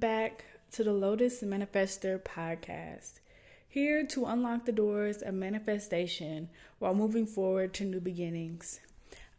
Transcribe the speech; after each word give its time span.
back 0.00 0.46
to 0.72 0.82
the 0.82 0.94
Lotus 0.94 1.42
Manifester 1.42 2.18
podcast. 2.18 3.20
Here 3.68 4.02
to 4.06 4.24
unlock 4.24 4.64
the 4.64 4.72
doors 4.72 5.20
of 5.20 5.34
manifestation 5.34 6.48
while 6.78 6.94
moving 6.94 7.26
forward 7.26 7.74
to 7.74 7.84
new 7.84 8.00
beginnings. 8.00 8.80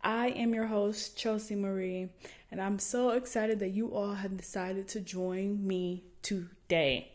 I 0.04 0.28
am 0.28 0.54
your 0.54 0.68
host, 0.68 1.18
Chelsea 1.18 1.55
Marie, 1.55 2.10
and 2.52 2.61
I'm 2.61 2.78
so 2.78 3.10
excited 3.10 3.60
that 3.60 3.71
you 3.71 3.92
all 3.96 4.14
have 4.14 4.38
decided 4.38 4.88
to 4.89 5.00
join 5.02 5.66
me 5.66 6.04
today. 6.21 7.12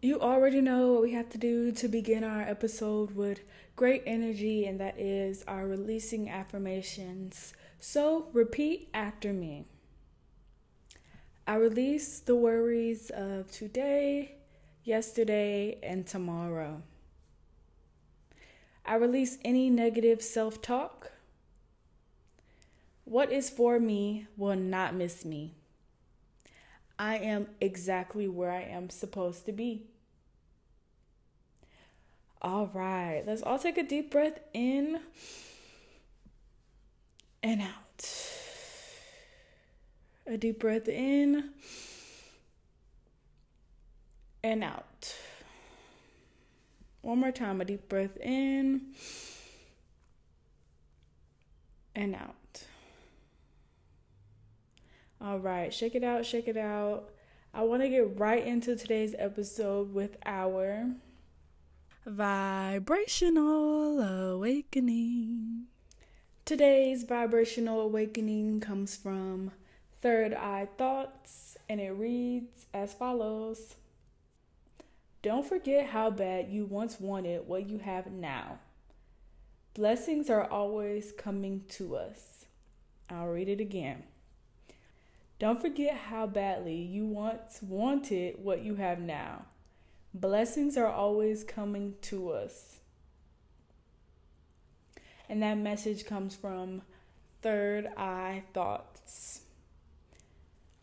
You 0.00 0.18
already 0.18 0.62
know 0.62 0.94
what 0.94 1.02
we 1.02 1.12
have 1.12 1.28
to 1.30 1.38
do 1.38 1.72
to 1.72 1.88
begin 1.88 2.24
our 2.24 2.40
episode 2.40 3.14
with 3.14 3.40
great 3.76 4.04
energy, 4.06 4.64
and 4.64 4.80
that 4.80 4.98
is 4.98 5.44
our 5.46 5.66
releasing 5.66 6.30
affirmations. 6.30 7.52
So 7.78 8.28
repeat 8.32 8.88
after 8.94 9.34
me. 9.34 9.66
I 11.48 11.54
release 11.54 12.18
the 12.18 12.34
worries 12.34 13.10
of 13.10 13.52
today, 13.52 14.34
yesterday, 14.82 15.78
and 15.80 16.04
tomorrow. 16.04 16.82
I 18.84 18.96
release 18.96 19.38
any 19.44 19.70
negative 19.70 20.22
self 20.22 20.60
talk. 20.60 21.12
What 23.04 23.30
is 23.30 23.48
for 23.48 23.78
me 23.78 24.26
will 24.36 24.56
not 24.56 24.96
miss 24.96 25.24
me. 25.24 25.54
I 26.98 27.18
am 27.18 27.46
exactly 27.60 28.26
where 28.26 28.50
I 28.50 28.62
am 28.62 28.90
supposed 28.90 29.46
to 29.46 29.52
be. 29.52 29.86
All 32.42 32.70
right, 32.74 33.22
let's 33.24 33.42
all 33.42 33.58
take 33.58 33.78
a 33.78 33.84
deep 33.84 34.10
breath 34.10 34.40
in 34.52 35.00
and 37.42 37.62
out. 37.62 38.45
A 40.26 40.36
deep 40.36 40.58
breath 40.58 40.88
in 40.88 41.50
and 44.42 44.64
out. 44.64 45.14
One 47.02 47.20
more 47.20 47.30
time, 47.30 47.60
a 47.60 47.64
deep 47.64 47.88
breath 47.88 48.16
in 48.16 48.94
and 51.94 52.16
out. 52.16 52.64
All 55.20 55.38
right, 55.38 55.72
shake 55.72 55.94
it 55.94 56.02
out, 56.02 56.26
shake 56.26 56.48
it 56.48 56.56
out. 56.56 57.10
I 57.54 57.62
want 57.62 57.82
to 57.82 57.88
get 57.88 58.18
right 58.18 58.44
into 58.44 58.74
today's 58.76 59.14
episode 59.18 59.94
with 59.94 60.16
our 60.26 60.90
vibrational 62.04 64.00
awakening. 64.34 65.66
Today's 66.44 67.04
vibrational 67.04 67.80
awakening 67.80 68.60
comes 68.60 68.94
from 68.94 69.52
Third 70.02 70.34
Eye 70.34 70.68
Thoughts, 70.76 71.56
and 71.68 71.80
it 71.80 71.90
reads 71.90 72.66
as 72.74 72.92
follows 72.92 73.76
Don't 75.22 75.46
forget 75.46 75.86
how 75.86 76.10
bad 76.10 76.48
you 76.48 76.66
once 76.66 77.00
wanted 77.00 77.46
what 77.46 77.68
you 77.68 77.78
have 77.78 78.10
now. 78.10 78.58
Blessings 79.74 80.30
are 80.30 80.44
always 80.44 81.12
coming 81.12 81.64
to 81.70 81.96
us. 81.96 82.46
I'll 83.10 83.26
read 83.26 83.48
it 83.48 83.60
again. 83.60 84.04
Don't 85.38 85.60
forget 85.60 85.94
how 85.94 86.26
badly 86.26 86.76
you 86.76 87.04
once 87.04 87.60
wanted 87.60 88.42
what 88.42 88.62
you 88.62 88.76
have 88.76 89.00
now. 89.00 89.44
Blessings 90.14 90.78
are 90.78 90.88
always 90.88 91.44
coming 91.44 91.94
to 92.02 92.30
us. 92.30 92.80
And 95.28 95.42
that 95.42 95.58
message 95.58 96.06
comes 96.06 96.34
from 96.34 96.82
Third 97.42 97.88
Eye 97.98 98.44
Thoughts. 98.54 99.42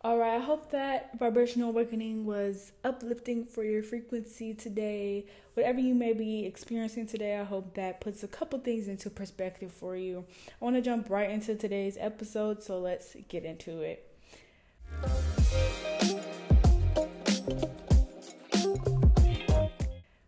All 0.05 0.17
right, 0.17 0.35
I 0.35 0.39
hope 0.39 0.69
that 0.71 1.17
vibrational 1.17 1.69
awakening 1.69 2.25
was 2.25 2.73
uplifting 2.83 3.45
for 3.45 3.63
your 3.63 3.81
frequency 3.81 4.53
today. 4.53 5.27
Whatever 5.53 5.79
you 5.79 5.95
may 5.95 6.11
be 6.11 6.45
experiencing 6.45 7.07
today, 7.07 7.39
I 7.39 7.45
hope 7.45 7.75
that 7.75 8.01
puts 8.01 8.21
a 8.21 8.27
couple 8.27 8.59
things 8.59 8.89
into 8.89 9.09
perspective 9.09 9.71
for 9.71 9.95
you. 9.95 10.25
I 10.61 10.65
want 10.65 10.75
to 10.75 10.81
jump 10.81 11.09
right 11.09 11.29
into 11.29 11.55
today's 11.55 11.95
episode, 11.97 12.61
so 12.61 12.79
let's 12.79 13.15
get 13.29 13.45
into 13.45 13.79
it. 13.79 14.05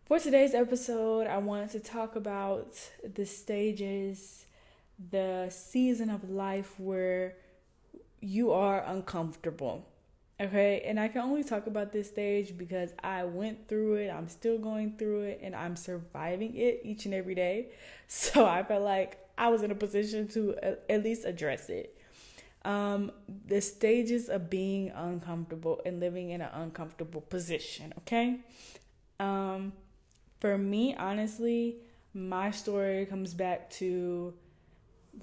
For 0.05 0.19
today's 0.19 0.53
episode, 0.53 1.27
I 1.27 1.39
wanted 1.39 1.71
to 1.71 1.81
talk 1.81 2.15
about 2.15 2.79
the 3.03 3.25
stages, 3.25 4.45
the 5.11 5.49
season 5.49 6.09
of 6.09 6.29
life 6.29 6.79
where 6.79 7.35
you 8.25 8.51
are 8.51 8.83
uncomfortable. 8.85 9.85
Okay, 10.41 10.81
and 10.85 10.99
I 10.99 11.07
can 11.07 11.21
only 11.21 11.45
talk 11.45 11.67
about 11.67 11.93
this 11.93 12.09
stage 12.09 12.57
because 12.57 12.93
I 13.01 13.23
went 13.23 13.69
through 13.69 13.95
it, 13.95 14.09
I'm 14.09 14.27
still 14.27 14.57
going 14.57 14.97
through 14.97 15.21
it, 15.21 15.39
and 15.41 15.55
I'm 15.55 15.77
surviving 15.77 16.57
it 16.57 16.81
each 16.83 17.05
and 17.05 17.13
every 17.13 17.35
day. 17.35 17.67
So 18.07 18.45
I 18.45 18.61
felt 18.61 18.83
like 18.83 19.17
I 19.35 19.47
was 19.47 19.63
in 19.63 19.71
a 19.71 19.75
position 19.75 20.27
to 20.27 20.55
at 20.87 21.03
least 21.03 21.25
address 21.25 21.69
it. 21.69 21.97
Um, 22.63 23.11
the 23.47 23.59
stages 23.61 24.29
of 24.29 24.47
being 24.47 24.91
uncomfortable 24.91 25.81
and 25.87 25.99
living 25.99 26.29
in 26.29 26.41
an 26.41 26.51
uncomfortable 26.53 27.21
position, 27.21 27.95
okay? 27.99 28.41
Um, 29.19 29.73
for 30.39 30.55
me, 30.55 30.95
honestly, 30.95 31.77
my 32.13 32.51
story 32.51 33.07
comes 33.07 33.33
back 33.33 33.71
to 33.71 34.35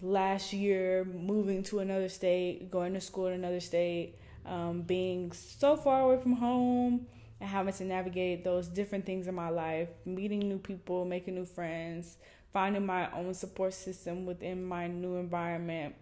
last 0.00 0.52
year 0.52 1.04
moving 1.04 1.62
to 1.64 1.80
another 1.80 2.08
state, 2.08 2.70
going 2.70 2.94
to 2.94 3.00
school 3.00 3.26
in 3.26 3.34
another 3.34 3.60
state, 3.60 4.16
um, 4.46 4.82
being 4.82 5.32
so 5.32 5.76
far 5.76 6.00
away 6.02 6.20
from 6.20 6.34
home 6.34 7.06
and 7.40 7.48
having 7.48 7.74
to 7.74 7.84
navigate 7.84 8.44
those 8.44 8.68
different 8.68 9.04
things 9.04 9.26
in 9.26 9.34
my 9.34 9.48
life, 9.48 9.88
meeting 10.04 10.40
new 10.40 10.58
people, 10.58 11.04
making 11.04 11.34
new 11.34 11.44
friends, 11.44 12.16
finding 12.52 12.86
my 12.86 13.10
own 13.12 13.34
support 13.34 13.74
system 13.74 14.26
within 14.26 14.64
my 14.64 14.86
new 14.86 15.16
environment, 15.16 15.94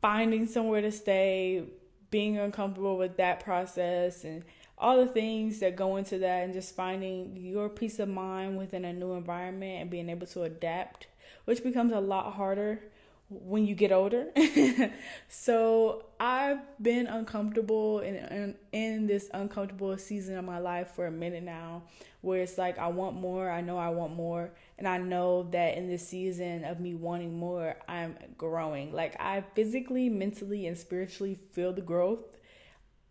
finding 0.00 0.46
somewhere 0.46 0.80
to 0.80 0.92
stay, 0.92 1.64
being 2.10 2.38
uncomfortable 2.38 2.98
with 2.98 3.16
that 3.16 3.40
process 3.40 4.24
and 4.24 4.44
all 4.76 4.98
the 4.98 5.06
things 5.06 5.60
that 5.60 5.76
go 5.76 5.96
into 5.96 6.18
that 6.18 6.42
and 6.42 6.52
just 6.52 6.74
finding 6.74 7.36
your 7.36 7.68
peace 7.68 7.98
of 8.00 8.08
mind 8.08 8.58
within 8.58 8.84
a 8.84 8.92
new 8.92 9.12
environment 9.12 9.80
and 9.80 9.90
being 9.90 10.08
able 10.08 10.26
to 10.26 10.42
adapt 10.42 11.06
which 11.44 11.62
becomes 11.62 11.92
a 11.92 12.00
lot 12.00 12.34
harder 12.34 12.80
when 13.28 13.66
you 13.66 13.74
get 13.74 13.92
older. 13.92 14.26
so 15.28 16.04
I've 16.20 16.60
been 16.80 17.06
uncomfortable 17.06 18.00
in, 18.00 18.16
in, 18.16 18.54
in 18.72 19.06
this 19.06 19.30
uncomfortable 19.32 19.96
season 19.98 20.36
of 20.36 20.44
my 20.44 20.58
life 20.58 20.90
for 20.94 21.06
a 21.06 21.10
minute 21.10 21.42
now, 21.42 21.82
where 22.20 22.42
it's 22.42 22.58
like 22.58 22.78
I 22.78 22.88
want 22.88 23.16
more. 23.16 23.50
I 23.50 23.60
know 23.60 23.78
I 23.78 23.88
want 23.88 24.14
more, 24.14 24.50
and 24.78 24.86
I 24.86 24.98
know 24.98 25.44
that 25.52 25.76
in 25.76 25.88
this 25.88 26.06
season 26.06 26.64
of 26.64 26.80
me 26.80 26.94
wanting 26.94 27.36
more, 27.36 27.76
I'm 27.88 28.16
growing. 28.36 28.92
Like 28.92 29.20
I 29.20 29.42
physically, 29.54 30.08
mentally, 30.08 30.66
and 30.66 30.76
spiritually 30.76 31.38
feel 31.52 31.72
the 31.72 31.80
growth 31.80 32.20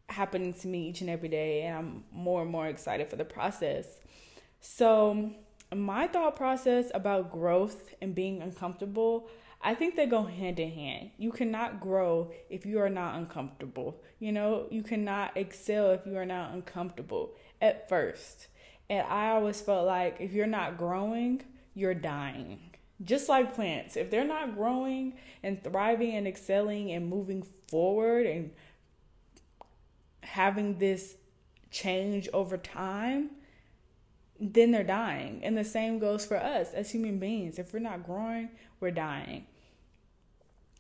happening 0.10 0.54
to 0.54 0.68
me 0.68 0.90
each 0.90 1.02
and 1.02 1.10
every 1.10 1.30
day, 1.30 1.64
and 1.64 1.78
I'm 1.78 2.04
more 2.12 2.42
and 2.42 2.52
more 2.52 2.68
excited 2.68 3.10
for 3.10 3.16
the 3.16 3.26
process. 3.26 3.88
So 4.60 5.32
my 5.76 6.08
thought 6.08 6.36
process 6.36 6.92
about 6.94 7.32
growth 7.32 7.94
and 8.02 8.14
being 8.14 8.42
uncomfortable, 8.42 9.30
I 9.62 9.76
think 9.76 9.96
they 9.96 10.06
go 10.06 10.24
hand 10.24 10.60
in 10.60 10.72
hand. 10.72 11.12
You 11.18 11.32
cannot 11.32 11.80
grow 11.80 12.32
if 12.50 12.66
you 12.66 12.80
are 12.80 12.90
not 12.90 13.16
uncomfortable. 13.16 14.02
You 14.20 14.32
know, 14.32 14.68
you 14.72 14.84
cannot 14.84 15.38
excel 15.38 15.92
if 15.92 16.06
you 16.06 16.18
are 16.18 16.26
not 16.26 16.54
uncomfortable 16.54 17.36
at 17.62 17.88
first. 17.88 18.48
And 18.90 19.06
I 19.08 19.30
always 19.30 19.62
felt 19.62 19.86
like 19.86 20.18
if 20.20 20.34
you're 20.34 20.48
not 20.48 20.78
growing, 20.78 21.44
you're 21.74 21.94
dying. 21.94 22.60
Just 23.04 23.30
like 23.30 23.56
plants, 23.56 23.96
if 23.96 24.12
they're 24.12 24.24
not 24.26 24.56
growing 24.56 25.14
and 25.42 25.64
thriving 25.64 26.16
and 26.16 26.28
excelling 26.28 26.92
and 26.92 27.08
moving 27.08 27.44
forward 27.68 28.26
and 28.26 28.52
having 30.24 30.78
this 30.78 31.16
change 31.72 32.28
over 32.34 32.58
time, 32.58 33.32
then 34.42 34.72
they're 34.72 34.84
dying. 34.84 35.40
And 35.44 35.56
the 35.56 35.64
same 35.64 36.00
goes 36.00 36.26
for 36.26 36.36
us 36.36 36.74
as 36.74 36.92
human 36.92 37.20
beings. 37.20 37.60
If 37.60 37.74
we're 37.74 37.80
not 37.80 38.04
growing, 38.04 38.50
we're 38.80 38.92
dying. 38.92 39.46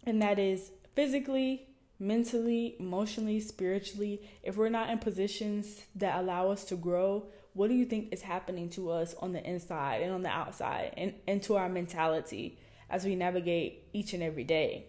And 0.03 0.19
that 0.23 0.39
is 0.39 0.71
physically, 0.95 1.67
mentally, 1.99 2.75
emotionally, 2.79 3.39
spiritually. 3.39 4.27
If 4.41 4.57
we're 4.57 4.69
not 4.69 4.89
in 4.89 4.97
positions 4.97 5.83
that 5.95 6.19
allow 6.19 6.49
us 6.49 6.65
to 6.65 6.75
grow, 6.75 7.27
what 7.53 7.67
do 7.67 7.75
you 7.75 7.85
think 7.85 8.11
is 8.11 8.23
happening 8.23 8.69
to 8.71 8.89
us 8.89 9.13
on 9.19 9.31
the 9.31 9.47
inside 9.47 10.01
and 10.01 10.11
on 10.11 10.23
the 10.23 10.29
outside 10.29 10.95
and, 10.97 11.13
and 11.27 11.43
to 11.43 11.57
our 11.57 11.69
mentality 11.69 12.57
as 12.89 13.05
we 13.05 13.15
navigate 13.15 13.83
each 13.93 14.13
and 14.13 14.23
every 14.23 14.43
day? 14.43 14.87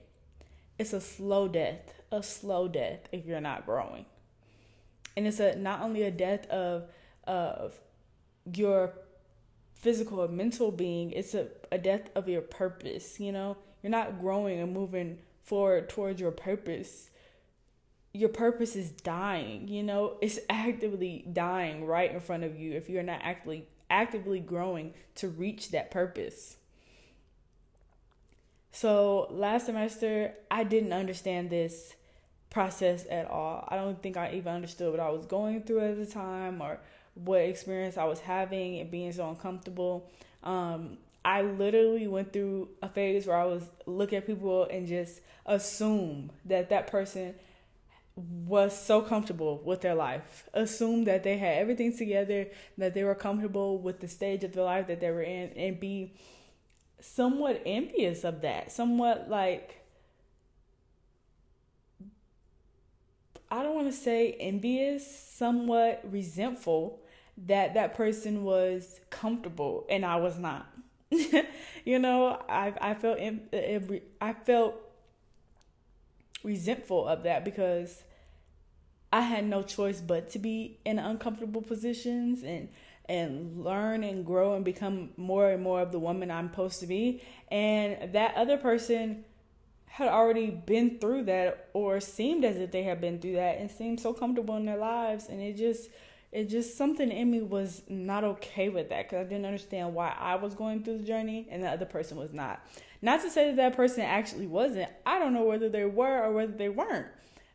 It's 0.79 0.95
a 0.95 1.01
slow 1.01 1.47
death, 1.47 1.93
a 2.11 2.23
slow 2.23 2.69
death 2.69 3.01
if 3.13 3.27
you're 3.27 3.41
not 3.41 3.67
growing. 3.67 4.07
And 5.15 5.27
it's 5.27 5.41
a 5.41 5.57
not 5.57 5.83
only 5.83 6.05
a 6.05 6.11
death 6.11 6.47
of 6.49 6.85
of 7.25 7.75
your 8.55 8.93
physical 9.75 10.21
or 10.21 10.29
mental 10.29 10.71
being, 10.71 11.11
it's 11.13 11.35
a, 11.35 11.49
a 11.71 11.79
death 11.79 12.11
of 12.15 12.29
your 12.29 12.43
purpose, 12.43 13.19
you 13.19 13.33
know? 13.33 13.57
You're 13.83 13.91
not 13.91 14.21
growing 14.21 14.61
and 14.61 14.73
moving 14.73 15.19
forward 15.43 15.89
towards 15.89 16.21
your 16.21 16.31
purpose 16.31 17.11
your 18.15 18.29
purpose 18.29 18.77
is 18.77 18.91
dying, 18.91 19.69
you 19.69 19.83
know, 19.83 20.19
it's 20.21 20.39
actively 20.51 21.25
dying 21.33 21.87
right 21.87 22.13
in 22.13 22.21
front 22.21 22.45
of 22.45 22.59
you 22.59 22.73
if 22.73 22.89
you're 22.89 23.03
not 23.03 23.21
actively 23.23 23.67
actively 23.91 24.41
growing 24.41 24.95
to 25.15 25.29
reach 25.29 25.71
that 25.71 25.91
purpose. 25.91 26.57
So, 28.71 29.29
last 29.31 29.67
semester 29.67 30.35
I 30.51 30.65
didn't 30.65 30.93
understand 30.93 31.51
this 31.51 31.95
process 32.51 33.07
at 33.11 33.27
all. 33.31 33.67
I 33.69 33.77
don't 33.77 34.03
think 34.03 34.17
I 34.17 34.33
even 34.35 34.53
understood 34.53 34.91
what 34.91 35.01
I 35.01 35.09
was 35.09 35.25
going 35.25 35.63
through 35.63 35.81
at 35.81 35.97
the 35.97 36.07
time 36.07 36.61
or 36.61 36.81
what 37.15 37.41
experience 37.41 37.97
I 37.97 38.05
was 38.05 38.21
having 38.21 38.81
and 38.81 38.91
being 38.91 39.13
so 39.13 39.29
uncomfortable. 39.29 40.11
Um, 40.43 40.99
I 41.25 41.43
literally 41.43 42.09
went 42.09 42.33
through 42.33 42.71
a 42.83 42.89
phase 42.89 43.27
where 43.27 43.37
I 43.37 43.45
was 43.45 43.69
look 43.87 44.13
at 44.13 44.27
people 44.27 44.65
and 44.65 44.87
just 44.87 45.21
assume 45.47 46.31
that 46.47 46.71
that 46.71 46.89
person 46.89 47.35
was 48.17 48.79
so 48.79 49.01
comfortable 49.01 49.63
with 49.65 49.81
their 49.81 49.95
life. 49.95 50.49
Assume 50.53 51.05
that 51.05 51.23
they 51.23 51.39
had 51.39 51.59
everything 51.59 51.97
together, 51.97 52.49
that 52.77 52.95
they 52.95 53.05
were 53.05 53.15
comfortable 53.15 53.79
with 53.79 54.01
the 54.01 54.09
stage 54.09 54.45
of 54.45 54.53
their 54.53 54.65
life 54.65 54.87
that 54.89 55.01
they 55.01 55.11
were 55.11 55.23
in, 55.23 55.51
and 55.51 55.79
be 55.79 56.15
somewhat 57.01 57.63
envious 57.65 58.25
of 58.25 58.41
that. 58.43 58.73
Somewhat 58.73 59.29
like 59.29 59.79
I 63.51 63.63
don't 63.63 63.75
want 63.75 63.89
to 63.89 63.93
say 63.93 64.33
envious, 64.33 65.07
somewhat 65.07 66.01
resentful 66.11 67.02
that 67.37 67.75
that 67.75 67.95
person 67.95 68.45
was 68.45 69.01
comfortable 69.11 69.87
and 69.89 70.05
I 70.05 70.17
was 70.17 70.39
not. 70.39 70.67
you 71.85 71.99
know, 71.99 72.41
I 72.49 72.73
I 72.81 72.95
felt 72.95 73.19
eh, 73.21 73.33
eh, 73.53 73.81
I 74.21 74.33
felt 74.33 74.75
resentful 76.43 77.07
of 77.07 77.23
that 77.25 77.45
because 77.45 78.03
I 79.13 79.21
had 79.21 79.45
no 79.45 79.63
choice 79.63 80.01
but 80.01 80.31
to 80.31 80.39
be 80.39 80.79
in 80.85 80.99
uncomfortable 80.99 81.63
positions 81.63 82.43
and 82.43 82.69
and 83.09 83.63
learn 83.65 84.05
and 84.05 84.25
grow 84.25 84.55
and 84.55 84.65
become 84.65 85.11
more 85.17 85.51
and 85.51 85.63
more 85.63 85.81
of 85.81 85.93
the 85.93 85.99
woman 85.99 86.31
I'm 86.31 86.49
supposed 86.49 86.81
to 86.81 86.87
be. 86.87 87.23
And 87.51 88.13
that 88.15 88.35
other 88.37 88.57
person 88.57 89.25
had 89.87 90.09
already 90.09 90.51
been 90.51 90.99
through 90.99 91.25
that 91.25 91.69
or 91.75 92.01
seemed 92.01 92.45
as 92.45 92.57
if 92.57 92.71
they 92.71 92.85
had 92.85 93.01
been 93.01 93.19
through 93.19 93.35
that 93.35 93.59
and 93.59 93.71
seemed 93.71 94.01
so 94.01 94.15
comfortable 94.15 94.57
in 94.57 94.65
their 94.65 94.79
lives 94.79 95.29
and 95.29 95.43
it 95.43 95.57
just 95.57 95.91
it 96.33 96.49
just 96.49 96.79
something 96.79 97.11
in 97.11 97.31
me 97.31 97.43
was 97.43 97.83
not 97.89 98.25
okay 98.25 98.71
with 98.71 98.89
that 98.89 99.09
because 99.09 99.27
I 99.27 99.29
didn't 99.29 99.45
understand 99.45 99.95
why 99.95 100.17
I 100.19 100.37
was 100.37 100.55
going 100.55 100.83
through 100.83 100.99
the 100.99 101.05
journey 101.05 101.47
and 101.51 101.63
the 101.63 101.69
other 101.69 101.85
person 101.85 102.17
was 102.17 102.33
not. 102.33 102.67
Not 103.03 103.21
to 103.23 103.31
say 103.31 103.47
that 103.49 103.57
that 103.57 103.77
person 103.77 104.01
actually 104.03 104.47
wasn't. 104.47 104.91
I 105.05 105.19
don't 105.19 105.35
know 105.35 105.45
whether 105.45 105.69
they 105.69 105.85
were 105.85 106.25
or 106.25 106.33
whether 106.33 106.53
they 106.53 106.71
weren't. 106.71 107.07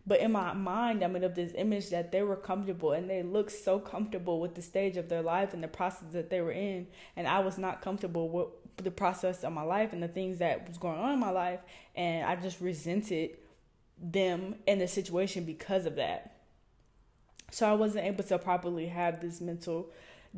But 0.05 0.21
in 0.21 0.31
my 0.31 0.53
mind, 0.53 1.03
I 1.03 1.07
made 1.07 1.23
up 1.23 1.35
this 1.35 1.51
image 1.55 1.89
that 1.89 2.11
they 2.11 2.21
were 2.21 2.37
comfortable 2.37 2.93
and 2.93 3.09
they 3.09 3.23
looked 3.23 3.51
so 3.51 3.79
comfortable 3.79 4.39
with 4.39 4.55
the 4.55 4.61
stage 4.61 4.95
of 4.95 5.09
their 5.09 5.21
life 5.21 5.53
and 5.53 5.61
the 5.61 5.67
process 5.67 6.13
that 6.13 6.29
they 6.29 6.39
were 6.39 6.51
in. 6.51 6.87
And 7.17 7.27
I 7.27 7.39
was 7.39 7.57
not 7.57 7.81
comfortable 7.81 8.29
with 8.29 8.47
the 8.77 8.91
process 8.91 9.43
of 9.43 9.51
my 9.53 9.63
life 9.63 9.91
and 9.91 10.01
the 10.01 10.07
things 10.07 10.37
that 10.37 10.67
was 10.67 10.77
going 10.77 10.99
on 10.99 11.13
in 11.13 11.19
my 11.19 11.31
life 11.31 11.59
and 11.95 12.25
I 12.25 12.35
just 12.35 12.61
resented 12.61 13.31
them 13.99 14.55
and 14.67 14.79
the 14.79 14.87
situation 14.87 15.43
because 15.43 15.85
of 15.85 15.95
that. 15.95 16.36
So 17.51 17.69
I 17.69 17.73
wasn't 17.73 18.05
able 18.05 18.23
to 18.25 18.37
properly 18.37 18.87
have 18.87 19.21
this 19.21 19.39
mental 19.41 19.89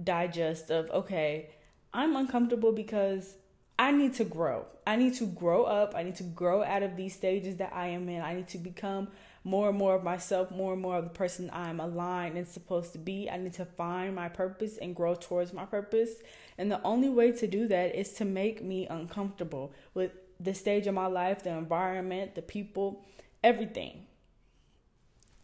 digest 0.01 0.69
of 0.69 0.89
okay, 0.91 1.49
I'm 1.93 2.15
uncomfortable 2.15 2.71
because 2.71 3.35
I 3.79 3.91
need 3.91 4.13
to 4.15 4.25
grow. 4.25 4.65
I 4.85 4.97
need 4.97 5.15
to 5.15 5.25
grow 5.25 5.63
up. 5.63 5.93
I 5.95 6.03
need 6.03 6.15
to 6.17 6.23
grow 6.23 6.63
out 6.63 6.83
of 6.83 6.97
these 6.97 7.13
stages 7.13 7.57
that 7.57 7.71
I 7.73 7.87
am 7.87 8.09
in. 8.09 8.21
I 8.21 8.33
need 8.33 8.49
to 8.49 8.57
become 8.57 9.07
more 9.43 9.69
and 9.69 9.77
more 9.77 9.95
of 9.95 10.03
myself, 10.03 10.51
more 10.51 10.73
and 10.73 10.81
more 10.81 10.97
of 10.97 11.05
the 11.05 11.09
person 11.09 11.49
I'm 11.53 11.79
aligned 11.79 12.37
and 12.37 12.47
supposed 12.47 12.91
to 12.91 12.99
be. 12.99 13.29
I 13.29 13.37
need 13.37 13.53
to 13.53 13.65
find 13.65 14.13
my 14.13 14.27
purpose 14.27 14.77
and 14.77 14.95
grow 14.95 15.15
towards 15.15 15.53
my 15.53 15.65
purpose. 15.65 16.11
And 16.57 16.69
the 16.69 16.81
only 16.83 17.07
way 17.07 17.31
to 17.31 17.47
do 17.47 17.67
that 17.69 17.95
is 17.95 18.11
to 18.13 18.25
make 18.25 18.61
me 18.61 18.85
uncomfortable 18.87 19.71
with 19.93 20.11
the 20.39 20.53
stage 20.53 20.85
of 20.85 20.93
my 20.93 21.07
life, 21.07 21.43
the 21.43 21.51
environment, 21.51 22.35
the 22.35 22.41
people, 22.41 23.05
everything. 23.43 24.07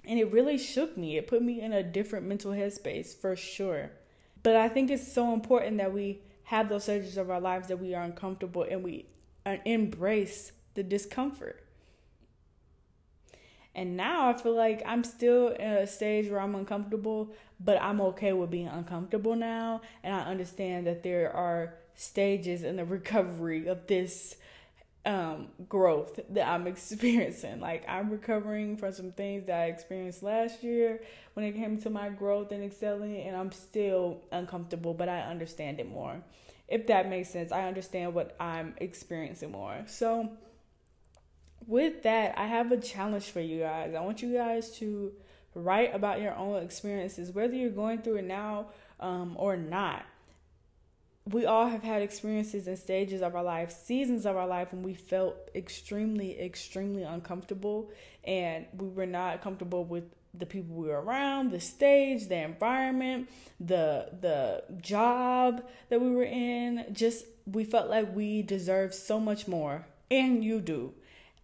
And 0.07 0.19
it 0.19 0.31
really 0.31 0.57
shook 0.57 0.97
me. 0.97 1.17
It 1.17 1.27
put 1.27 1.41
me 1.41 1.61
in 1.61 1.73
a 1.73 1.83
different 1.83 2.25
mental 2.25 2.51
headspace 2.51 3.15
for 3.15 3.35
sure. 3.35 3.91
But 4.43 4.55
I 4.55 4.69
think 4.69 4.91
it's 4.91 5.11
so 5.11 5.33
important 5.33 5.77
that 5.77 5.93
we 5.93 6.21
have 6.43 6.69
those 6.69 6.83
stages 6.83 7.17
of 7.17 7.29
our 7.29 7.41
lives 7.41 7.67
that 7.69 7.79
we 7.79 7.95
are 7.95 8.03
uncomfortable 8.03 8.65
and 8.69 8.83
we 8.83 9.07
uh, 9.45 9.57
embrace 9.65 10.51
the 10.75 10.83
discomfort. 10.83 11.65
And 13.73 13.97
now 13.97 14.29
I 14.29 14.33
feel 14.33 14.55
like 14.55 14.81
I'm 14.85 15.03
still 15.03 15.49
in 15.49 15.67
a 15.67 15.87
stage 15.87 16.29
where 16.29 16.39
I'm 16.39 16.55
uncomfortable, 16.55 17.33
but 17.59 17.81
I'm 17.81 17.99
okay 18.01 18.31
with 18.31 18.49
being 18.49 18.67
uncomfortable 18.67 19.35
now. 19.35 19.81
And 20.01 20.15
I 20.15 20.21
understand 20.21 20.87
that 20.87 21.03
there 21.03 21.35
are 21.35 21.73
stages 21.95 22.63
in 22.63 22.77
the 22.77 22.85
recovery 22.97 23.67
of 23.67 23.87
this 23.87 24.35
um, 25.05 25.47
growth 25.69 26.19
that 26.29 26.47
I'm 26.47 26.67
experiencing. 26.75 27.59
Like 27.59 27.85
I'm 27.87 28.09
recovering 28.09 28.77
from 28.77 28.91
some 28.91 29.11
things 29.11 29.45
that 29.47 29.59
I 29.61 29.65
experienced 29.65 30.23
last 30.23 30.63
year 30.63 31.01
when 31.33 31.45
it 31.45 31.53
came 31.53 31.79
to 31.81 31.89
my 31.89 32.09
growth 32.09 32.51
and 32.51 32.63
excelling, 32.63 33.21
and 33.21 33.35
I'm 33.35 33.51
still 33.51 34.21
uncomfortable, 34.31 34.93
but 34.93 35.09
I 35.09 35.21
understand 35.21 35.79
it 35.79 35.89
more. 35.89 36.21
If 36.67 36.87
that 36.87 37.09
makes 37.09 37.29
sense, 37.29 37.51
I 37.51 37.67
understand 37.67 38.13
what 38.13 38.35
I'm 38.39 38.73
experiencing 38.77 39.51
more. 39.51 39.83
So, 39.87 40.31
with 41.67 42.03
that, 42.03 42.37
I 42.37 42.47
have 42.47 42.71
a 42.71 42.77
challenge 42.77 43.25
for 43.25 43.39
you 43.39 43.61
guys. 43.61 43.93
I 43.95 44.01
want 44.01 44.21
you 44.21 44.33
guys 44.33 44.71
to 44.77 45.11
write 45.53 45.95
about 45.95 46.21
your 46.21 46.35
own 46.35 46.61
experiences, 46.61 47.31
whether 47.31 47.55
you're 47.55 47.69
going 47.69 48.01
through 48.01 48.17
it 48.17 48.25
now 48.25 48.67
um, 48.99 49.35
or 49.37 49.57
not. 49.57 50.05
We 51.27 51.45
all 51.45 51.67
have 51.67 51.83
had 51.83 52.01
experiences 52.01 52.67
and 52.67 52.77
stages 52.77 53.21
of 53.21 53.35
our 53.35 53.43
life, 53.43 53.71
seasons 53.71 54.25
of 54.25 54.37
our 54.37 54.45
life 54.47 54.71
when 54.71 54.83
we 54.83 54.93
felt 54.93 55.35
extremely, 55.55 56.39
extremely 56.39 57.03
uncomfortable 57.03 57.89
and 58.23 58.65
we 58.77 58.87
were 58.87 59.07
not 59.07 59.41
comfortable 59.41 59.83
with 59.83 60.03
the 60.37 60.45
people 60.45 60.75
we 60.75 60.87
were 60.87 61.01
around, 61.01 61.51
the 61.51 61.59
stage, 61.59 62.27
the 62.27 62.35
environment, 62.35 63.29
the 63.59 64.09
the 64.19 64.63
job 64.81 65.63
that 65.89 66.01
we 66.01 66.11
were 66.11 66.23
in. 66.25 66.85
Just 66.91 67.25
we 67.45 67.63
felt 67.63 67.89
like 67.89 68.13
we 68.15 68.41
deserved 68.41 68.93
so 68.93 69.19
much 69.19 69.47
more, 69.47 69.87
and 70.11 70.43
you 70.43 70.59
do 70.59 70.93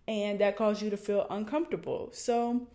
and 0.08 0.40
that 0.40 0.58
caused 0.58 0.82
you 0.82 0.90
to 0.90 0.98
feel 0.98 1.26
uncomfortable. 1.30 2.10
So 2.14 2.68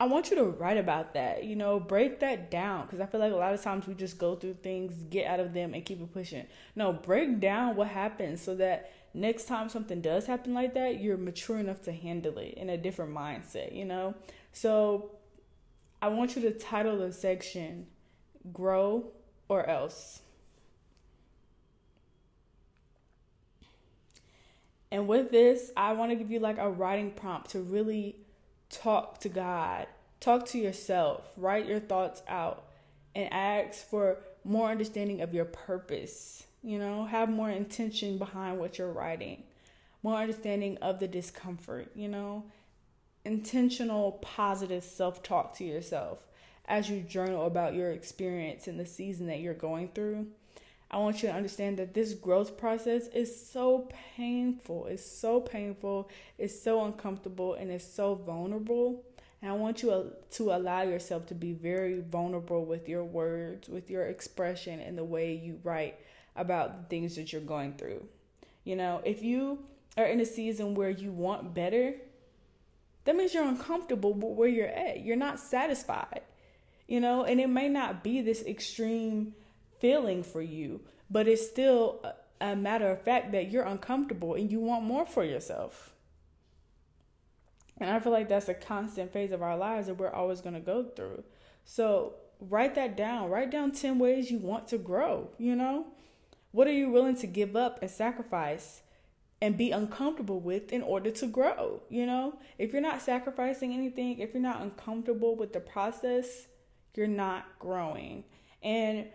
I 0.00 0.06
want 0.06 0.30
you 0.30 0.36
to 0.36 0.44
write 0.44 0.78
about 0.78 1.14
that, 1.14 1.44
you 1.44 1.54
know, 1.54 1.78
break 1.78 2.20
that 2.20 2.50
down 2.50 2.86
because 2.86 3.00
I 3.00 3.06
feel 3.06 3.20
like 3.20 3.32
a 3.32 3.36
lot 3.36 3.54
of 3.54 3.62
times 3.62 3.86
we 3.86 3.94
just 3.94 4.18
go 4.18 4.34
through 4.34 4.54
things, 4.54 4.94
get 5.10 5.26
out 5.26 5.38
of 5.38 5.52
them, 5.52 5.74
and 5.74 5.84
keep 5.84 6.00
it 6.00 6.12
pushing. 6.12 6.46
No, 6.74 6.92
break 6.92 7.38
down 7.38 7.76
what 7.76 7.88
happened 7.88 8.40
so 8.40 8.56
that 8.56 8.90
next 9.14 9.44
time 9.44 9.68
something 9.68 10.00
does 10.00 10.26
happen 10.26 10.54
like 10.54 10.74
that, 10.74 11.00
you're 11.00 11.16
mature 11.16 11.58
enough 11.58 11.82
to 11.82 11.92
handle 11.92 12.36
it 12.38 12.54
in 12.54 12.68
a 12.68 12.76
different 12.76 13.14
mindset, 13.14 13.76
you 13.76 13.84
know? 13.84 14.14
So 14.52 15.12
I 16.00 16.08
want 16.08 16.34
you 16.34 16.42
to 16.42 16.50
title 16.50 16.98
the 16.98 17.12
section 17.12 17.86
Grow 18.52 19.12
or 19.48 19.64
Else. 19.68 20.22
And 24.90 25.06
with 25.08 25.30
this, 25.30 25.70
I 25.76 25.92
want 25.92 26.10
to 26.10 26.16
give 26.16 26.30
you 26.30 26.40
like 26.40 26.58
a 26.58 26.68
writing 26.68 27.12
prompt 27.12 27.50
to 27.52 27.60
really 27.60 28.16
talk 28.72 29.20
to 29.20 29.28
God, 29.28 29.86
talk 30.18 30.46
to 30.46 30.58
yourself, 30.58 31.28
write 31.36 31.66
your 31.66 31.78
thoughts 31.78 32.22
out, 32.26 32.64
and 33.14 33.32
ask 33.32 33.88
for 33.88 34.18
more 34.42 34.70
understanding 34.70 35.20
of 35.20 35.32
your 35.32 35.44
purpose. 35.44 36.44
You 36.64 36.78
know, 36.78 37.04
have 37.04 37.28
more 37.28 37.50
intention 37.50 38.18
behind 38.18 38.58
what 38.58 38.78
you're 38.78 38.90
writing, 38.90 39.44
more 40.02 40.16
understanding 40.16 40.78
of 40.78 40.98
the 40.98 41.08
discomfort, 41.08 41.90
you 41.94 42.08
know, 42.08 42.44
intentional 43.24 44.12
positive 44.22 44.82
self 44.82 45.22
talk 45.22 45.56
to 45.56 45.64
yourself 45.64 46.26
as 46.66 46.88
you 46.88 47.00
journal 47.00 47.46
about 47.46 47.74
your 47.74 47.90
experience 47.90 48.68
in 48.68 48.76
the 48.76 48.86
season 48.86 49.26
that 49.26 49.40
you're 49.40 49.54
going 49.54 49.88
through. 49.88 50.28
I 50.92 50.98
want 50.98 51.22
you 51.22 51.30
to 51.30 51.34
understand 51.34 51.78
that 51.78 51.94
this 51.94 52.12
growth 52.12 52.58
process 52.58 53.06
is 53.08 53.48
so 53.50 53.88
painful. 54.16 54.86
It's 54.86 55.04
so 55.04 55.40
painful. 55.40 56.10
It's 56.36 56.60
so 56.60 56.84
uncomfortable 56.84 57.54
and 57.54 57.70
it's 57.70 57.86
so 57.86 58.14
vulnerable. 58.14 59.02
And 59.40 59.50
I 59.50 59.54
want 59.54 59.82
you 59.82 60.12
to 60.32 60.52
allow 60.52 60.82
yourself 60.82 61.26
to 61.26 61.34
be 61.34 61.52
very 61.52 62.00
vulnerable 62.00 62.66
with 62.66 62.90
your 62.90 63.04
words, 63.04 63.70
with 63.70 63.90
your 63.90 64.04
expression, 64.04 64.80
and 64.80 64.96
the 64.96 65.04
way 65.04 65.34
you 65.34 65.60
write 65.64 65.98
about 66.36 66.82
the 66.82 66.88
things 66.88 67.16
that 67.16 67.32
you're 67.32 67.40
going 67.40 67.74
through. 67.74 68.06
You 68.64 68.76
know, 68.76 69.00
if 69.04 69.22
you 69.22 69.60
are 69.96 70.04
in 70.04 70.20
a 70.20 70.26
season 70.26 70.74
where 70.74 70.90
you 70.90 71.10
want 71.10 71.54
better, 71.54 71.94
that 73.04 73.16
means 73.16 73.32
you're 73.32 73.44
uncomfortable 73.44 74.12
with 74.12 74.36
where 74.36 74.48
you're 74.48 74.68
at. 74.68 75.02
You're 75.02 75.16
not 75.16 75.40
satisfied. 75.40 76.20
You 76.86 77.00
know, 77.00 77.24
and 77.24 77.40
it 77.40 77.48
may 77.48 77.68
not 77.68 78.04
be 78.04 78.20
this 78.20 78.44
extreme 78.44 79.34
feeling 79.82 80.22
for 80.22 80.40
you, 80.40 80.80
but 81.10 81.26
it's 81.26 81.46
still 81.46 82.02
a 82.40 82.54
matter 82.54 82.88
of 82.88 83.02
fact 83.02 83.32
that 83.32 83.50
you're 83.50 83.64
uncomfortable 83.64 84.34
and 84.34 84.50
you 84.50 84.60
want 84.60 84.84
more 84.84 85.04
for 85.04 85.24
yourself. 85.24 85.92
And 87.78 87.90
I 87.90 87.98
feel 87.98 88.12
like 88.12 88.28
that's 88.28 88.48
a 88.48 88.54
constant 88.54 89.12
phase 89.12 89.32
of 89.32 89.42
our 89.42 89.56
lives 89.56 89.88
that 89.88 89.98
we're 89.98 90.08
always 90.08 90.40
going 90.40 90.54
to 90.54 90.60
go 90.60 90.84
through. 90.84 91.24
So 91.64 92.14
write 92.40 92.76
that 92.76 92.96
down. 92.96 93.28
Write 93.28 93.50
down 93.50 93.72
10 93.72 93.98
ways 93.98 94.30
you 94.30 94.38
want 94.38 94.68
to 94.68 94.78
grow, 94.78 95.30
you 95.36 95.56
know? 95.56 95.86
What 96.52 96.68
are 96.68 96.72
you 96.72 96.90
willing 96.90 97.16
to 97.16 97.26
give 97.26 97.56
up 97.56 97.82
and 97.82 97.90
sacrifice 97.90 98.82
and 99.40 99.56
be 99.56 99.72
uncomfortable 99.72 100.38
with 100.38 100.72
in 100.72 100.82
order 100.82 101.10
to 101.10 101.26
grow, 101.26 101.82
you 101.88 102.06
know? 102.06 102.38
If 102.56 102.72
you're 102.72 102.82
not 102.82 103.02
sacrificing 103.02 103.72
anything, 103.72 104.20
if 104.20 104.32
you're 104.32 104.42
not 104.42 104.62
uncomfortable 104.62 105.34
with 105.34 105.52
the 105.52 105.60
process, 105.60 106.46
you're 106.94 107.08
not 107.08 107.46
growing. 107.58 108.22
And 108.62 109.06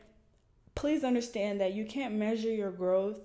please 0.78 1.04
understand 1.04 1.60
that 1.60 1.74
you 1.74 1.84
can't 1.84 2.14
measure 2.14 2.52
your 2.52 2.70
growth 2.70 3.18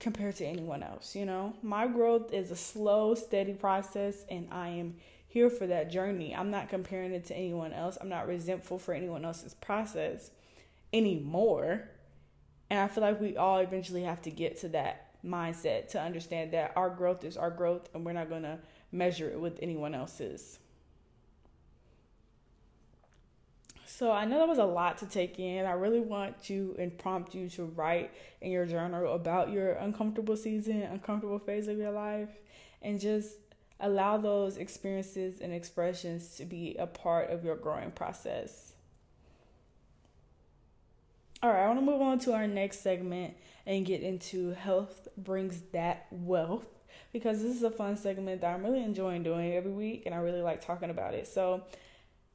compared 0.00 0.34
to 0.36 0.46
anyone 0.46 0.82
else, 0.82 1.14
you 1.14 1.26
know? 1.26 1.52
My 1.62 1.86
growth 1.86 2.32
is 2.32 2.50
a 2.50 2.56
slow, 2.56 3.14
steady 3.14 3.52
process 3.52 4.24
and 4.30 4.48
I 4.50 4.68
am 4.68 4.94
here 5.26 5.50
for 5.50 5.66
that 5.66 5.90
journey. 5.90 6.34
I'm 6.34 6.50
not 6.50 6.70
comparing 6.70 7.12
it 7.12 7.26
to 7.26 7.36
anyone 7.36 7.74
else. 7.74 7.98
I'm 8.00 8.08
not 8.08 8.26
resentful 8.26 8.78
for 8.78 8.94
anyone 8.94 9.26
else's 9.26 9.52
process 9.52 10.30
anymore. 10.90 11.90
And 12.70 12.80
I 12.80 12.88
feel 12.88 13.02
like 13.02 13.20
we 13.20 13.36
all 13.36 13.58
eventually 13.58 14.04
have 14.04 14.22
to 14.22 14.30
get 14.30 14.58
to 14.60 14.68
that 14.68 15.22
mindset 15.22 15.88
to 15.88 16.00
understand 16.00 16.52
that 16.52 16.72
our 16.76 16.88
growth 16.88 17.24
is 17.24 17.36
our 17.36 17.50
growth 17.50 17.90
and 17.92 18.06
we're 18.06 18.12
not 18.12 18.30
going 18.30 18.44
to 18.44 18.58
measure 18.90 19.28
it 19.28 19.38
with 19.38 19.58
anyone 19.60 19.94
else's. 19.94 20.58
So 23.88 24.12
I 24.12 24.26
know 24.26 24.38
that 24.38 24.48
was 24.48 24.58
a 24.58 24.64
lot 24.64 24.98
to 24.98 25.06
take 25.06 25.38
in. 25.38 25.64
I 25.64 25.72
really 25.72 25.98
want 25.98 26.50
you 26.50 26.76
and 26.78 26.96
prompt 26.98 27.34
you 27.34 27.48
to 27.50 27.64
write 27.64 28.12
in 28.42 28.50
your 28.50 28.66
journal 28.66 29.14
about 29.14 29.50
your 29.50 29.72
uncomfortable 29.72 30.36
season, 30.36 30.82
uncomfortable 30.82 31.38
phase 31.38 31.68
of 31.68 31.78
your 31.78 31.90
life, 31.90 32.28
and 32.82 33.00
just 33.00 33.36
allow 33.80 34.18
those 34.18 34.58
experiences 34.58 35.40
and 35.40 35.54
expressions 35.54 36.36
to 36.36 36.44
be 36.44 36.76
a 36.78 36.86
part 36.86 37.30
of 37.30 37.44
your 37.44 37.56
growing 37.56 37.90
process. 37.90 38.74
All 41.42 41.50
right, 41.50 41.64
I 41.64 41.66
want 41.66 41.78
to 41.78 41.84
move 41.84 42.02
on 42.02 42.18
to 42.20 42.34
our 42.34 42.46
next 42.46 42.80
segment 42.80 43.34
and 43.64 43.86
get 43.86 44.02
into 44.02 44.52
health 44.52 45.08
brings 45.16 45.62
that 45.72 46.08
wealth 46.10 46.66
because 47.10 47.40
this 47.42 47.56
is 47.56 47.62
a 47.62 47.70
fun 47.70 47.96
segment 47.96 48.42
that 48.42 48.54
I'm 48.54 48.64
really 48.64 48.82
enjoying 48.82 49.22
doing 49.22 49.54
every 49.54 49.72
week 49.72 50.02
and 50.04 50.14
I 50.14 50.18
really 50.18 50.42
like 50.42 50.60
talking 50.60 50.90
about 50.90 51.14
it. 51.14 51.26
So, 51.26 51.62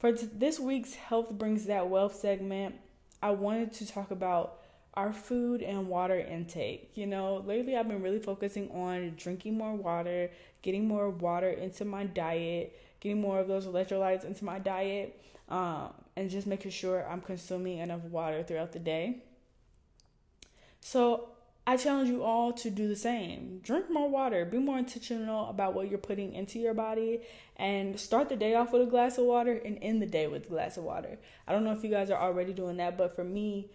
for 0.03 0.11
this 0.11 0.59
week's 0.59 0.95
Health 0.95 1.31
Brings 1.31 1.67
That 1.67 1.87
Wealth 1.87 2.13
segment, 2.13 2.75
I 3.21 3.29
wanted 3.29 3.71
to 3.75 3.87
talk 3.87 4.11
about 4.11 4.59
our 4.95 5.13
food 5.13 5.61
and 5.61 5.87
water 5.87 6.19
intake. 6.19 6.91
You 6.95 7.07
know, 7.07 7.41
lately 7.45 7.77
I've 7.77 7.87
been 7.87 8.01
really 8.01 8.19
focusing 8.19 8.69
on 8.71 9.13
drinking 9.15 9.57
more 9.57 9.73
water, 9.73 10.29
getting 10.61 10.89
more 10.89 11.09
water 11.09 11.51
into 11.51 11.85
my 11.85 12.03
diet, 12.03 12.77
getting 12.99 13.21
more 13.21 13.39
of 13.39 13.47
those 13.47 13.65
electrolytes 13.65 14.25
into 14.25 14.43
my 14.43 14.59
diet, 14.59 15.23
um, 15.47 15.93
and 16.17 16.29
just 16.29 16.47
making 16.47 16.71
sure 16.71 17.07
I'm 17.09 17.21
consuming 17.21 17.77
enough 17.77 18.01
water 18.01 18.43
throughout 18.43 18.73
the 18.73 18.79
day. 18.79 19.23
So 20.81 21.29
I 21.65 21.77
challenge 21.77 22.09
you 22.09 22.23
all 22.23 22.51
to 22.53 22.69
do 22.69 22.89
the 22.89 22.95
same. 22.95 23.59
Drink 23.63 23.89
more 23.89 24.09
water, 24.09 24.43
be 24.43 24.57
more 24.57 24.77
intentional 24.77 25.49
about 25.49 25.73
what 25.73 25.89
you're 25.89 25.97
putting 25.97 26.33
into 26.33 26.59
your 26.59 26.73
body, 26.73 27.21
and 27.55 27.97
start 27.97 28.27
the 28.27 28.35
day 28.35 28.53
off 28.55 28.73
with 28.73 28.81
a 28.81 28.85
glass 28.85 29.17
of 29.17 29.25
water 29.25 29.53
and 29.63 29.77
end 29.81 30.01
the 30.01 30.05
day 30.05 30.27
with 30.27 30.45
a 30.47 30.49
glass 30.49 30.75
of 30.75 30.83
water. 30.83 31.17
I 31.47 31.53
don't 31.53 31.63
know 31.63 31.71
if 31.71 31.83
you 31.83 31.89
guys 31.89 32.09
are 32.09 32.19
already 32.19 32.51
doing 32.51 32.77
that, 32.77 32.97
but 32.97 33.15
for 33.15 33.23
me, 33.23 33.69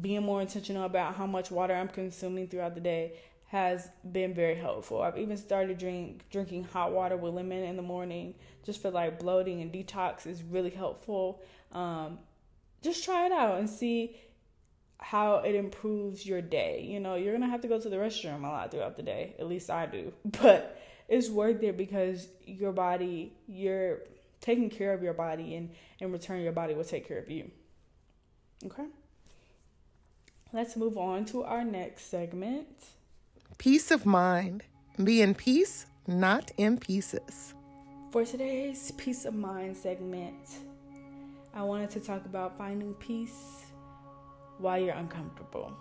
being 0.00 0.22
more 0.22 0.40
intentional 0.40 0.84
about 0.84 1.14
how 1.14 1.26
much 1.26 1.50
water 1.50 1.74
I'm 1.74 1.88
consuming 1.88 2.48
throughout 2.48 2.74
the 2.74 2.80
day 2.80 3.12
has 3.48 3.88
been 4.10 4.34
very 4.34 4.56
helpful. 4.56 5.02
I've 5.02 5.18
even 5.18 5.36
started 5.36 5.78
drink 5.78 6.24
drinking 6.30 6.64
hot 6.64 6.92
water 6.92 7.16
with 7.16 7.34
lemon 7.34 7.62
in 7.62 7.76
the 7.76 7.82
morning 7.82 8.34
just 8.64 8.82
for 8.82 8.90
like 8.90 9.20
bloating 9.20 9.60
and 9.60 9.72
detox 9.72 10.26
is 10.26 10.42
really 10.42 10.70
helpful. 10.70 11.42
Um, 11.70 12.18
just 12.82 13.04
try 13.04 13.26
it 13.26 13.32
out 13.32 13.58
and 13.58 13.70
see 13.70 14.16
how 14.98 15.36
it 15.36 15.54
improves 15.54 16.24
your 16.26 16.40
day. 16.40 16.82
You 16.82 17.00
know, 17.00 17.14
you're 17.14 17.32
gonna 17.32 17.48
have 17.48 17.60
to 17.62 17.68
go 17.68 17.78
to 17.78 17.88
the 17.88 17.96
restroom 17.96 18.44
a 18.44 18.48
lot 18.48 18.70
throughout 18.70 18.96
the 18.96 19.02
day. 19.02 19.34
At 19.38 19.46
least 19.48 19.70
I 19.70 19.86
do. 19.86 20.12
But 20.42 20.80
it's 21.08 21.28
worth 21.28 21.62
it 21.62 21.76
because 21.76 22.28
your 22.46 22.72
body, 22.72 23.34
you're 23.46 23.98
taking 24.40 24.70
care 24.70 24.92
of 24.92 25.02
your 25.02 25.14
body 25.14 25.54
and 25.54 25.70
in 26.00 26.12
return 26.12 26.40
your 26.42 26.52
body 26.52 26.74
will 26.74 26.84
take 26.84 27.06
care 27.06 27.18
of 27.18 27.30
you. 27.30 27.50
Okay? 28.64 28.86
Let's 30.52 30.76
move 30.76 30.96
on 30.96 31.24
to 31.26 31.42
our 31.42 31.64
next 31.64 32.10
segment. 32.10 32.68
Peace 33.58 33.90
of 33.90 34.06
mind. 34.06 34.62
Be 35.02 35.20
in 35.20 35.34
peace, 35.34 35.86
not 36.06 36.52
in 36.56 36.78
pieces. 36.78 37.54
For 38.12 38.24
today's 38.24 38.92
peace 38.92 39.24
of 39.24 39.34
mind 39.34 39.76
segment, 39.76 40.48
I 41.52 41.62
wanted 41.62 41.90
to 41.90 42.00
talk 42.00 42.24
about 42.24 42.56
finding 42.56 42.94
peace 42.94 43.64
while 44.58 44.78
you're 44.78 44.94
uncomfortable. 44.94 45.72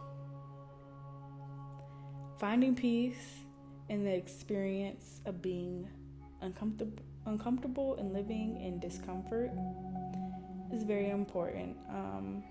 Finding 2.40 2.76
peace 2.76 3.46
in 3.90 4.04
the 4.04 4.14
experience 4.14 5.22
of 5.26 5.42
being 5.42 5.88
uncomfortable 6.42 7.04
uncomfortable 7.26 7.96
and 7.96 8.12
living 8.14 8.60
in 8.62 8.80
discomfort 8.80 9.50
is 10.74 10.84
very 10.84 11.10
important. 11.10 11.78
Um, 11.90 12.44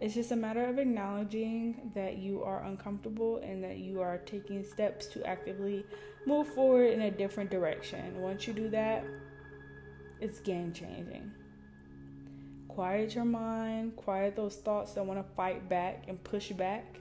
it's 0.00 0.14
just 0.14 0.32
a 0.32 0.36
matter 0.36 0.64
of 0.64 0.78
acknowledging 0.78 1.90
that 1.94 2.18
you 2.18 2.42
are 2.42 2.64
uncomfortable 2.64 3.38
and 3.38 3.62
that 3.62 3.78
you 3.78 4.00
are 4.00 4.18
taking 4.18 4.64
steps 4.64 5.06
to 5.08 5.24
actively 5.26 5.84
move 6.26 6.48
forward 6.48 6.90
in 6.92 7.02
a 7.02 7.10
different 7.10 7.50
direction. 7.50 8.20
Once 8.20 8.46
you 8.46 8.52
do 8.52 8.68
that, 8.70 9.04
it's 10.20 10.40
game 10.40 10.72
changing. 10.72 11.30
Quiet 12.74 13.14
your 13.14 13.24
mind, 13.24 13.94
quiet 13.94 14.34
those 14.34 14.56
thoughts 14.56 14.94
that 14.94 15.06
want 15.06 15.24
to 15.24 15.34
fight 15.36 15.68
back 15.68 16.06
and 16.08 16.22
push 16.24 16.50
back, 16.50 16.96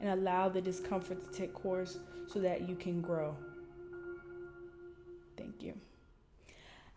and 0.00 0.08
allow 0.08 0.48
the 0.48 0.62
discomfort 0.62 1.22
to 1.22 1.38
take 1.38 1.52
course 1.52 1.98
so 2.26 2.40
that 2.40 2.66
you 2.66 2.74
can 2.74 3.02
grow. 3.02 3.36
Thank 5.36 5.62
you. 5.62 5.74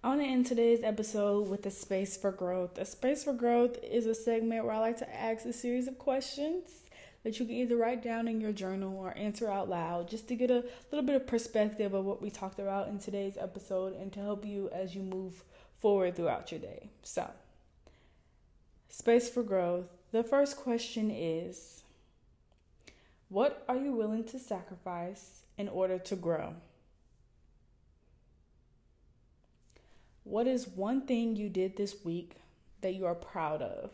I 0.01 0.07
want 0.07 0.21
to 0.21 0.25
end 0.25 0.45
today's 0.45 0.79
episode 0.83 1.49
with 1.49 1.65
a 1.65 1.69
space 1.69 2.15
for 2.15 2.31
growth. 2.31 2.77
A 2.77 2.85
space 2.85 3.25
for 3.25 3.33
growth 3.33 3.77
is 3.83 4.05
a 4.05 4.15
segment 4.15 4.63
where 4.63 4.73
I 4.73 4.79
like 4.79 4.97
to 4.99 5.15
ask 5.15 5.45
a 5.45 5.51
series 5.51 5.89
of 5.89 5.97
questions 5.97 6.83
that 7.25 7.41
you 7.41 7.45
can 7.45 7.55
either 7.55 7.75
write 7.75 8.01
down 8.01 8.29
in 8.29 8.39
your 8.39 8.53
journal 8.53 8.97
or 8.97 9.17
answer 9.17 9.51
out 9.51 9.67
loud 9.67 10.07
just 10.07 10.29
to 10.29 10.35
get 10.35 10.49
a 10.49 10.63
little 10.93 11.05
bit 11.05 11.17
of 11.17 11.27
perspective 11.27 11.93
of 11.93 12.05
what 12.05 12.21
we 12.21 12.29
talked 12.29 12.59
about 12.59 12.87
in 12.87 12.99
today's 12.99 13.37
episode 13.37 13.99
and 13.99 14.13
to 14.13 14.21
help 14.21 14.45
you 14.45 14.69
as 14.71 14.95
you 14.95 15.01
move 15.01 15.43
forward 15.75 16.15
throughout 16.15 16.51
your 16.53 16.61
day. 16.61 16.89
So, 17.03 17.29
Space 18.89 19.29
for 19.29 19.43
growth. 19.43 19.89
The 20.11 20.23
first 20.23 20.57
question 20.57 21.11
is 21.11 21.83
What 23.29 23.63
are 23.67 23.77
you 23.77 23.91
willing 23.93 24.23
to 24.25 24.39
sacrifice 24.39 25.41
in 25.57 25.67
order 25.67 25.99
to 25.99 26.15
grow? 26.15 26.55
What 30.23 30.47
is 30.47 30.67
one 30.67 31.01
thing 31.01 31.35
you 31.35 31.49
did 31.49 31.77
this 31.77 32.03
week 32.03 32.35
that 32.81 32.95
you 32.95 33.05
are 33.05 33.15
proud 33.15 33.61
of? 33.61 33.91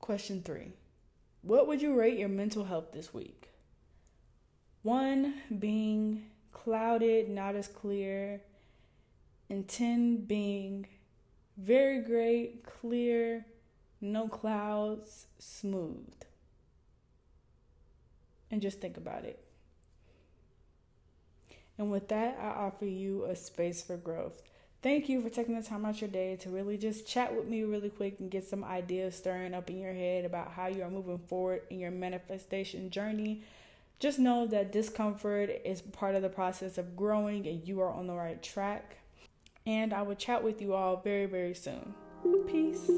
Question 0.00 0.42
three 0.42 0.72
What 1.42 1.66
would 1.66 1.80
you 1.80 1.98
rate 1.98 2.18
your 2.18 2.28
mental 2.28 2.64
health 2.64 2.92
this 2.92 3.14
week? 3.14 3.48
One 4.82 5.34
being 5.58 6.24
clouded, 6.52 7.28
not 7.28 7.54
as 7.54 7.68
clear 7.68 8.40
and 9.52 9.68
10 9.68 10.24
being 10.24 10.86
very 11.58 12.00
great, 12.00 12.64
clear, 12.64 13.44
no 14.00 14.26
clouds, 14.26 15.26
smooth. 15.38 16.10
And 18.50 18.62
just 18.62 18.80
think 18.80 18.96
about 18.96 19.24
it. 19.26 19.44
And 21.76 21.92
with 21.92 22.08
that, 22.08 22.38
I 22.40 22.64
offer 22.64 22.86
you 22.86 23.26
a 23.26 23.36
space 23.36 23.82
for 23.82 23.98
growth. 23.98 24.40
Thank 24.80 25.10
you 25.10 25.20
for 25.20 25.28
taking 25.28 25.54
the 25.54 25.62
time 25.62 25.84
out 25.84 26.00
your 26.00 26.08
day 26.08 26.36
to 26.36 26.48
really 26.48 26.78
just 26.78 27.06
chat 27.06 27.36
with 27.36 27.46
me 27.46 27.62
really 27.62 27.90
quick 27.90 28.20
and 28.20 28.30
get 28.30 28.44
some 28.44 28.64
ideas 28.64 29.16
stirring 29.16 29.52
up 29.52 29.68
in 29.68 29.78
your 29.78 29.92
head 29.92 30.24
about 30.24 30.52
how 30.52 30.68
you 30.68 30.82
are 30.82 30.90
moving 30.90 31.18
forward 31.18 31.60
in 31.68 31.78
your 31.78 31.90
manifestation 31.90 32.88
journey. 32.88 33.42
Just 33.98 34.18
know 34.18 34.46
that 34.46 34.72
discomfort 34.72 35.50
is 35.62 35.82
part 35.82 36.14
of 36.14 36.22
the 36.22 36.30
process 36.30 36.78
of 36.78 36.96
growing 36.96 37.46
and 37.46 37.68
you 37.68 37.82
are 37.82 37.92
on 37.92 38.06
the 38.06 38.14
right 38.14 38.42
track 38.42 38.96
and 39.66 39.92
I 39.92 40.02
will 40.02 40.14
chat 40.14 40.42
with 40.42 40.60
you 40.60 40.74
all 40.74 40.96
very, 40.96 41.26
very 41.26 41.54
soon. 41.54 41.94
Peace. 42.46 42.90